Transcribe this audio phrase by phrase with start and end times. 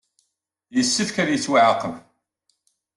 [0.75, 1.95] Yessefk ad yettwaɛaqeb.